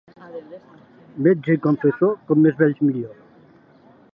[1.27, 3.17] Metge i confessor, com més vells, millor.